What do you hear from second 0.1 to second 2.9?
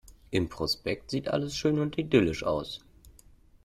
Im Prospekt sieht alles schön und idyllisch aus.